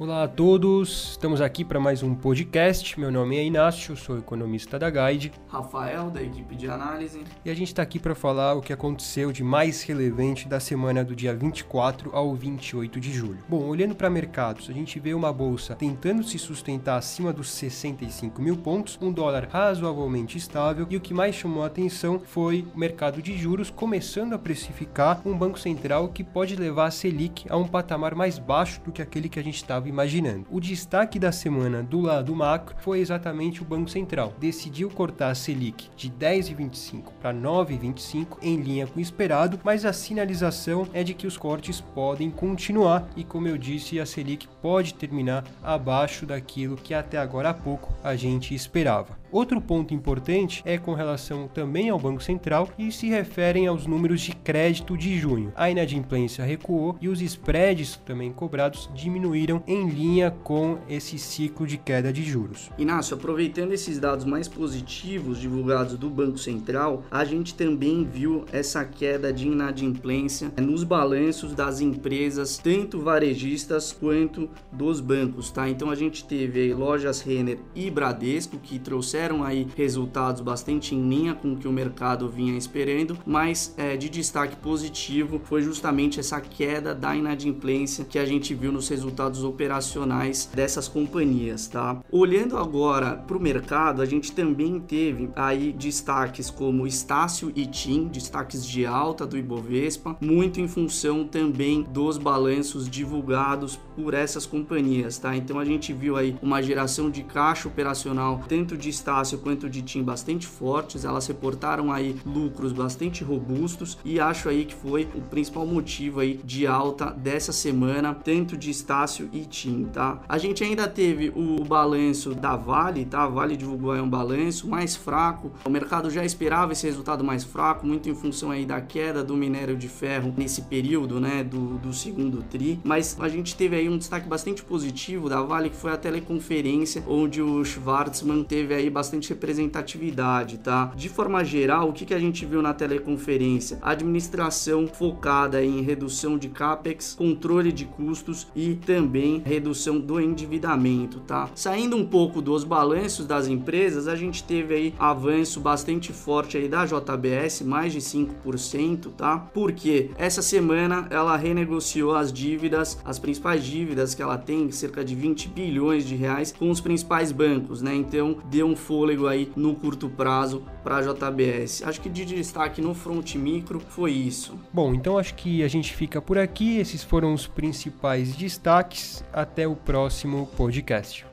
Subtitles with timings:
[0.00, 3.00] Olá a todos, estamos aqui para mais um podcast.
[3.00, 5.32] Meu nome é Inácio, sou economista da Guide.
[5.48, 7.24] Rafael, da equipe de análise.
[7.44, 11.02] E a gente está aqui para falar o que aconteceu de mais relevante da semana
[11.02, 13.40] do dia 24 ao 28 de julho.
[13.48, 18.40] Bom, olhando para mercados, a gente vê uma bolsa tentando se sustentar acima dos 65
[18.40, 22.78] mil pontos, um dólar razoavelmente estável e o que mais chamou a atenção foi o
[22.78, 27.56] mercado de juros começando a precificar um banco central que pode levar a Selic a
[27.56, 30.46] um patamar mais baixo do que aquele que a gente estava imaginando.
[30.50, 34.32] O destaque da semana do lado macro foi exatamente o Banco Central.
[34.38, 39.92] Decidiu cortar a Selic de 10,25 para 9,25 em linha com o esperado, mas a
[39.92, 44.94] sinalização é de que os cortes podem continuar e, como eu disse, a Selic pode
[44.94, 49.18] terminar abaixo daquilo que até agora há pouco a gente esperava.
[49.30, 54.22] Outro ponto importante é com relação também ao Banco Central e se referem aos números
[54.22, 55.52] de crédito de junho.
[55.54, 61.76] A inadimplência recuou e os spreads também cobrados diminuíram em linha com esse ciclo de
[61.76, 62.70] queda de juros.
[62.78, 68.82] Inácio, aproveitando esses dados mais positivos divulgados do Banco Central, a gente também viu essa
[68.82, 75.68] queda de inadimplência nos balanços das empresas, tanto varejistas quanto dos bancos, tá?
[75.68, 80.94] Então a gente teve aí lojas Renner e Bradesco que trouxeram trouxeram aí resultados bastante
[80.94, 85.60] em linha com o que o mercado vinha esperando, mas é, de destaque positivo foi
[85.60, 92.00] justamente essa queda da inadimplência que a gente viu nos resultados operacionais dessas companhias, tá?
[92.12, 98.06] Olhando agora para o mercado, a gente também teve aí destaques como Estácio e TIM,
[98.06, 105.18] destaques de alta do Ibovespa, muito em função também dos balanços divulgados por essas companhias,
[105.18, 105.36] tá?
[105.36, 109.80] Então a gente viu aí uma geração de caixa operacional tanto de Estácio quanto de
[109.80, 115.22] TIM bastante fortes, elas reportaram aí lucros bastante robustos e acho aí que foi o
[115.22, 120.20] principal motivo aí de alta dessa semana, tanto de Estácio e TIM, tá?
[120.28, 123.22] A gente ainda teve o balanço da Vale, tá?
[123.22, 125.52] A Vale divulgou aí um balanço mais fraco.
[125.64, 129.34] O mercado já esperava esse resultado mais fraco, muito em função aí da queda do
[129.34, 133.88] minério de ferro nesse período, né, do, do segundo tri, mas a gente teve aí
[133.88, 138.90] um destaque bastante positivo da Vale, que foi a teleconferência onde o Schwartzman teve aí
[138.98, 140.92] bastante representatividade, tá?
[140.96, 143.78] De forma geral, o que, que a gente viu na teleconferência?
[143.80, 151.48] Administração focada em redução de capex, controle de custos e também redução do endividamento, tá?
[151.54, 156.68] Saindo um pouco dos balanços das empresas, a gente teve aí avanço bastante forte aí
[156.68, 159.38] da JBS, mais de 5%, tá?
[159.54, 165.14] Porque essa semana ela renegociou as dívidas, as principais dívidas que ela tem, cerca de
[165.14, 167.94] 20 bilhões de reais, com os principais bancos, né?
[167.94, 171.82] Então deu um fôlego aí no curto prazo para a JBS.
[171.82, 174.58] Acho que de destaque no front micro foi isso.
[174.72, 176.78] Bom, então acho que a gente fica por aqui.
[176.78, 179.22] Esses foram os principais destaques.
[179.30, 181.26] Até o próximo podcast.